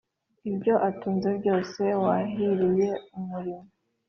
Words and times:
ibyo 0.49 0.73
atunze 0.89 1.29
byose? 1.39 1.81
Wahiriye 2.03 2.89
umurimo 3.17 3.67